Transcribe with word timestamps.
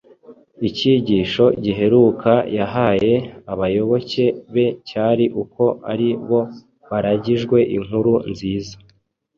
Icyigisho 0.67 1.45
giheruka 1.63 2.31
yahaye 2.57 3.13
abayoboke 3.53 4.25
be 4.53 4.65
cyari 4.87 5.25
uko 5.41 5.63
ari 5.91 6.09
bo 6.27 6.41
baragijwe 6.89 7.57
inkuru 7.77 8.13
nziza 8.31 8.73